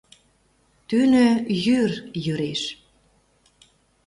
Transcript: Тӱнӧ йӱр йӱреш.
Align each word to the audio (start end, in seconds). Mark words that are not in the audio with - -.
Тӱнӧ 0.87 1.27
йӱр 1.65 1.91
йӱреш. 2.23 2.61